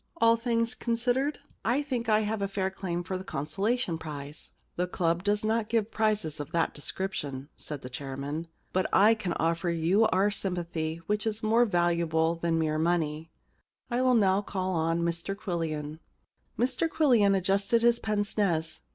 [0.13, 4.49] * All things considered, I think I have a fair claim for a consolation prize.'
[4.63, 8.47] * The club does not give prizes of that description,' said the chairman.
[8.59, 13.29] * But I can offer you our sympathy, which is more valuable than mere money,
[13.91, 15.99] I will now call upon Mr Quillian.'
[16.57, 18.79] Mr Quillian adjusted his pince nez.